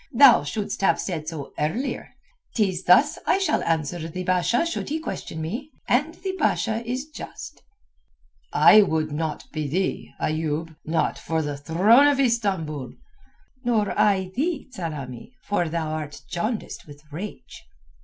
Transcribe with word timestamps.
Thou 0.13 0.43
shouldst 0.43 0.81
have 0.81 0.99
said 0.99 1.27
so 1.27 1.53
earlier. 1.59 2.15
'Tis 2.55 2.85
thus 2.85 3.19
I 3.27 3.37
shall 3.37 3.61
answer 3.61 4.07
the 4.07 4.23
Basha 4.23 4.65
should 4.65 4.89
he 4.89 4.97
question 4.99 5.39
me, 5.39 5.69
and 5.87 6.15
the 6.15 6.33
Basha 6.39 6.83
is 6.83 7.07
just." 7.07 7.61
"I 8.51 8.81
would 8.81 9.11
not 9.11 9.45
be 9.51 9.67
thee, 9.67 10.09
Ayoub—not 10.19 11.19
for 11.19 11.43
the 11.43 11.55
throne 11.55 12.07
of 12.07 12.19
Istambul." 12.19 12.93
"Nor 13.63 13.91
I 13.95 14.31
thee, 14.35 14.67
Tsamanni; 14.73 15.33
for 15.43 15.69
thou 15.69 15.89
art 15.89 16.19
jaundiced 16.31 16.87
with 16.87 17.03
rage." 17.11 17.63